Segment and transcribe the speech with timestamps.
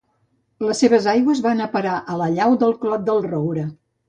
[0.69, 3.69] Les seves aigües van a parar a la llau del Clot del Roure.